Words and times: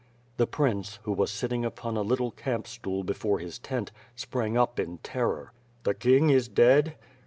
The 0.37 0.47
Prince, 0.47 0.97
who 1.03 1.11
was 1.11 1.29
sitting 1.29 1.63
upon 1.63 1.95
a 1.95 2.01
little 2.01 2.31
camp 2.31 2.65
stool 2.65 3.03
before 3.03 3.37
his 3.37 3.59
tent, 3.59 3.91
sprang 4.15 4.57
up 4.57 4.79
in 4.79 4.97
terror. 5.03 5.53
"The 5.83 5.93
King 5.93 6.31
is 6.31 6.47
dead?" 6.47 6.95